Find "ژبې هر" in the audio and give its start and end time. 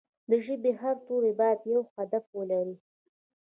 0.45-0.95